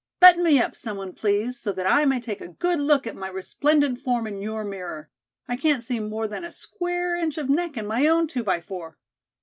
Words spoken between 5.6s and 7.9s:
see more than a square inch of neck in